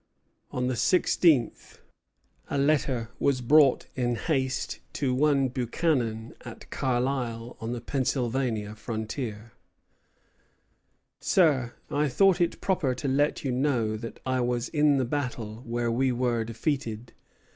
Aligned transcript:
On 0.49 0.65
the 0.65 0.75
sixteenth 0.75 1.79
a 2.49 2.57
letter 2.57 3.09
was 3.19 3.39
brought 3.39 3.85
in 3.95 4.15
haste 4.15 4.79
to 4.93 5.13
one 5.13 5.47
Buchanan 5.47 6.33
at 6.43 6.67
Carlisle, 6.71 7.55
on 7.61 7.71
the 7.73 7.81
Pennsylvanian 7.81 8.73
frontier: 8.73 9.51
Sir, 11.19 11.75
I 11.91 12.07
thought 12.09 12.41
it 12.41 12.61
proper 12.61 12.95
to 12.95 13.07
let 13.07 13.43
you 13.43 13.51
know 13.51 13.95
that 13.95 14.19
I 14.25 14.39
was 14.41 14.69
in 14.69 14.97
the 14.97 15.05
battle 15.05 15.57
where 15.67 15.91
we 15.91 16.11
were 16.11 16.43
defeated. 16.45 17.13